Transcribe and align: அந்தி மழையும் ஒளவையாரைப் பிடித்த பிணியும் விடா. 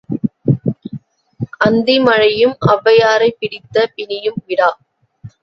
அந்தி 1.57 1.99
மழையும் 1.99 2.55
ஒளவையாரைப் 2.61 3.37
பிடித்த 3.39 3.91
பிணியும் 3.95 4.41
விடா. 4.47 4.69